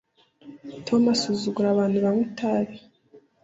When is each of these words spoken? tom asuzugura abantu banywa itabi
tom 0.87 1.01
asuzugura 1.13 1.67
abantu 1.71 1.97
banywa 2.05 2.23
itabi 2.27 2.75